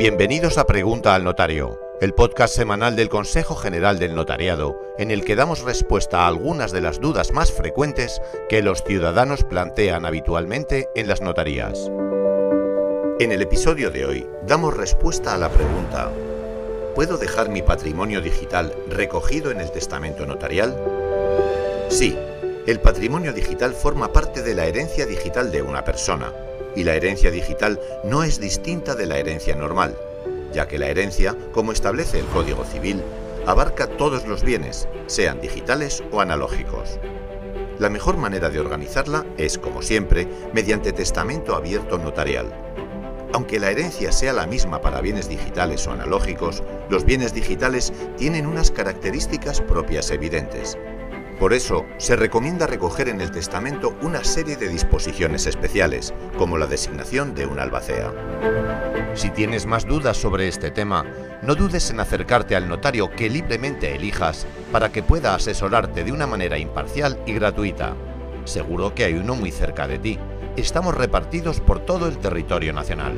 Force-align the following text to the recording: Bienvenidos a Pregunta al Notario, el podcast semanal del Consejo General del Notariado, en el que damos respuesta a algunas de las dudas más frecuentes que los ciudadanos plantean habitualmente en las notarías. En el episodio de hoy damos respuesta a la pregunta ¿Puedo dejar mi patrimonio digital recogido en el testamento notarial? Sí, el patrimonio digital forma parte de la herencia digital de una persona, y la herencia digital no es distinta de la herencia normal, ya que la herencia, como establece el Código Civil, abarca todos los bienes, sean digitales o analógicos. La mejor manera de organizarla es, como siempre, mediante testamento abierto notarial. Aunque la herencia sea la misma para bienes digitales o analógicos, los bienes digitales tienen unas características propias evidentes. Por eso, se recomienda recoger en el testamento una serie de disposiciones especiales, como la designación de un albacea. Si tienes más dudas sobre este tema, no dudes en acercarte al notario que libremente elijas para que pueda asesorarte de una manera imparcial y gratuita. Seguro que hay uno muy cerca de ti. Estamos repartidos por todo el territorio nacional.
Bienvenidos 0.00 0.56
a 0.56 0.64
Pregunta 0.64 1.14
al 1.14 1.24
Notario, 1.24 1.78
el 2.00 2.14
podcast 2.14 2.56
semanal 2.56 2.96
del 2.96 3.10
Consejo 3.10 3.54
General 3.54 3.98
del 3.98 4.14
Notariado, 4.14 4.80
en 4.96 5.10
el 5.10 5.26
que 5.26 5.36
damos 5.36 5.60
respuesta 5.60 6.22
a 6.22 6.26
algunas 6.26 6.72
de 6.72 6.80
las 6.80 7.02
dudas 7.02 7.32
más 7.32 7.52
frecuentes 7.52 8.22
que 8.48 8.62
los 8.62 8.82
ciudadanos 8.82 9.44
plantean 9.44 10.06
habitualmente 10.06 10.88
en 10.94 11.06
las 11.06 11.20
notarías. 11.20 11.90
En 13.18 13.30
el 13.30 13.42
episodio 13.42 13.90
de 13.90 14.06
hoy 14.06 14.26
damos 14.46 14.74
respuesta 14.74 15.34
a 15.34 15.36
la 15.36 15.50
pregunta 15.50 16.10
¿Puedo 16.94 17.18
dejar 17.18 17.50
mi 17.50 17.60
patrimonio 17.60 18.22
digital 18.22 18.74
recogido 18.88 19.50
en 19.50 19.60
el 19.60 19.70
testamento 19.70 20.24
notarial? 20.24 20.82
Sí, 21.90 22.16
el 22.66 22.80
patrimonio 22.80 23.34
digital 23.34 23.74
forma 23.74 24.14
parte 24.14 24.40
de 24.40 24.54
la 24.54 24.64
herencia 24.64 25.04
digital 25.04 25.52
de 25.52 25.60
una 25.60 25.84
persona, 25.84 26.32
y 26.76 26.84
la 26.84 26.94
herencia 26.94 27.30
digital 27.30 27.80
no 28.04 28.22
es 28.22 28.40
distinta 28.40 28.94
de 28.94 29.06
la 29.06 29.18
herencia 29.18 29.54
normal, 29.54 29.96
ya 30.52 30.66
que 30.68 30.78
la 30.78 30.88
herencia, 30.88 31.36
como 31.52 31.72
establece 31.72 32.18
el 32.18 32.26
Código 32.26 32.64
Civil, 32.64 33.02
abarca 33.46 33.86
todos 33.86 34.26
los 34.26 34.42
bienes, 34.42 34.88
sean 35.06 35.40
digitales 35.40 36.02
o 36.10 36.20
analógicos. 36.20 36.98
La 37.78 37.88
mejor 37.88 38.16
manera 38.16 38.50
de 38.50 38.60
organizarla 38.60 39.24
es, 39.38 39.56
como 39.56 39.80
siempre, 39.80 40.28
mediante 40.52 40.92
testamento 40.92 41.54
abierto 41.54 41.98
notarial. 41.98 42.52
Aunque 43.32 43.60
la 43.60 43.70
herencia 43.70 44.12
sea 44.12 44.32
la 44.32 44.46
misma 44.46 44.80
para 44.80 45.00
bienes 45.00 45.28
digitales 45.28 45.86
o 45.86 45.92
analógicos, 45.92 46.62
los 46.90 47.04
bienes 47.04 47.32
digitales 47.32 47.92
tienen 48.18 48.46
unas 48.46 48.70
características 48.70 49.60
propias 49.60 50.10
evidentes. 50.10 50.76
Por 51.40 51.54
eso, 51.54 51.86
se 51.96 52.16
recomienda 52.16 52.66
recoger 52.66 53.08
en 53.08 53.22
el 53.22 53.30
testamento 53.30 53.96
una 54.02 54.24
serie 54.24 54.56
de 54.56 54.68
disposiciones 54.68 55.46
especiales, 55.46 56.12
como 56.36 56.58
la 56.58 56.66
designación 56.66 57.34
de 57.34 57.46
un 57.46 57.58
albacea. 57.58 58.12
Si 59.14 59.30
tienes 59.30 59.64
más 59.64 59.86
dudas 59.86 60.18
sobre 60.18 60.48
este 60.48 60.70
tema, 60.70 61.06
no 61.40 61.54
dudes 61.54 61.88
en 61.88 61.98
acercarte 61.98 62.56
al 62.56 62.68
notario 62.68 63.10
que 63.10 63.30
libremente 63.30 63.94
elijas 63.94 64.46
para 64.70 64.92
que 64.92 65.02
pueda 65.02 65.34
asesorarte 65.34 66.04
de 66.04 66.12
una 66.12 66.26
manera 66.26 66.58
imparcial 66.58 67.18
y 67.24 67.32
gratuita. 67.32 67.94
Seguro 68.44 68.94
que 68.94 69.04
hay 69.04 69.14
uno 69.14 69.34
muy 69.34 69.50
cerca 69.50 69.88
de 69.88 69.98
ti. 69.98 70.18
Estamos 70.56 70.94
repartidos 70.94 71.60
por 71.60 71.80
todo 71.80 72.06
el 72.06 72.18
territorio 72.18 72.74
nacional. 72.74 73.14